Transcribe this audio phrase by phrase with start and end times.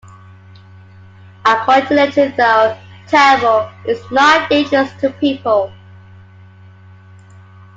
[1.45, 5.71] According to legend, though terrible, it is not dangerous to people.